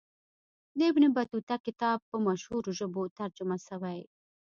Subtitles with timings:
[0.77, 3.99] د ابن بطوطه کتاب په مشهورو ژبو ترجمه سوی.